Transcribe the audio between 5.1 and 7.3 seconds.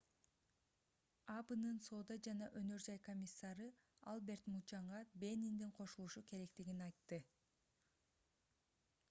бениндин кошулушу керектигин айтты